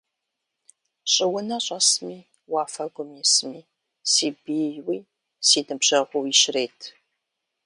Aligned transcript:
Щӏыунэ 1.11 1.57
щӏэсми, 1.65 2.17
уафэгум 2.53 3.09
исми, 3.23 3.61
си 4.11 4.27
бийуи 4.41 4.99
си 5.47 5.59
ныбжьэгъууи 5.67 6.33
щрет. 6.39 6.79